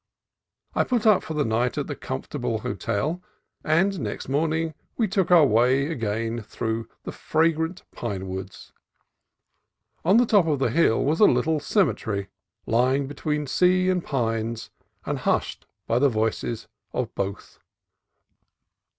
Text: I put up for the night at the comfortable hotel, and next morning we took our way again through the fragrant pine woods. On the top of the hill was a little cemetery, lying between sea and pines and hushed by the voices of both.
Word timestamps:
I 0.73 0.83
put 0.83 1.05
up 1.05 1.21
for 1.21 1.35
the 1.35 1.45
night 1.45 1.77
at 1.77 1.85
the 1.85 1.95
comfortable 1.95 2.57
hotel, 2.61 3.21
and 3.63 3.99
next 3.99 4.27
morning 4.29 4.73
we 4.97 5.07
took 5.07 5.29
our 5.29 5.45
way 5.45 5.91
again 5.91 6.41
through 6.41 6.87
the 7.03 7.11
fragrant 7.11 7.83
pine 7.93 8.27
woods. 8.27 8.73
On 10.03 10.17
the 10.17 10.25
top 10.25 10.47
of 10.47 10.57
the 10.57 10.71
hill 10.71 11.03
was 11.05 11.19
a 11.19 11.25
little 11.25 11.59
cemetery, 11.59 12.29
lying 12.65 13.05
between 13.05 13.45
sea 13.45 13.91
and 13.91 14.03
pines 14.03 14.71
and 15.05 15.19
hushed 15.19 15.67
by 15.85 15.99
the 15.99 16.09
voices 16.09 16.67
of 16.93 17.13
both. 17.13 17.59